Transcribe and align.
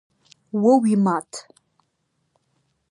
О 0.69 0.71
уимат. 0.79 1.29